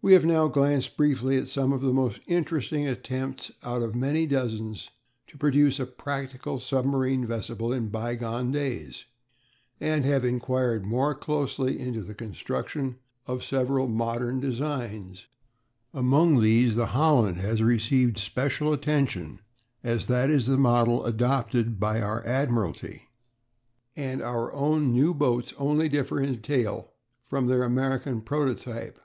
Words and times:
We 0.00 0.14
have 0.14 0.24
now 0.24 0.48
glanced 0.48 0.96
briefly 0.96 1.36
at 1.36 1.50
some 1.50 1.74
of 1.74 1.82
the 1.82 1.92
most 1.92 2.20
interesting 2.26 2.86
attempts 2.88 3.50
out 3.62 3.82
of 3.82 3.94
many 3.94 4.26
dozens 4.26 4.88
to 5.26 5.36
produce 5.36 5.78
a 5.78 5.84
practicable 5.84 6.58
submarine 6.58 7.26
vessel 7.26 7.70
in 7.74 7.88
bygone 7.90 8.50
days; 8.50 9.04
and 9.78 10.06
have 10.06 10.24
inquired 10.24 10.86
more 10.86 11.14
closely 11.14 11.78
into 11.78 12.00
the 12.00 12.14
construction 12.14 12.96
of 13.26 13.44
several 13.44 13.88
modern 13.88 14.40
designs; 14.40 15.26
among 15.92 16.40
these 16.40 16.74
the 16.74 16.86
Holland 16.86 17.36
has 17.36 17.60
received 17.62 18.16
especial 18.16 18.72
attention, 18.72 19.38
as 19.84 20.06
that 20.06 20.30
is 20.30 20.46
the 20.46 20.56
model 20.56 21.04
adopted 21.04 21.78
by 21.78 22.00
our 22.00 22.24
Admiralty, 22.24 23.02
and 23.94 24.22
our 24.22 24.50
own 24.54 24.94
new 24.94 25.12
boats 25.12 25.52
only 25.58 25.90
differ 25.90 26.20
in 26.22 26.32
detail 26.36 26.94
from 27.26 27.48
their 27.48 27.64
American 27.64 28.22
prototype. 28.22 28.98